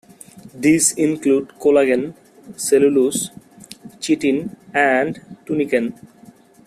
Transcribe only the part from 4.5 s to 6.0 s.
and tunican.